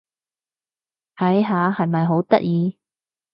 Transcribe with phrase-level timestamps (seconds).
[1.15, 1.69] 睇下！
[1.71, 2.75] 係咪好得意？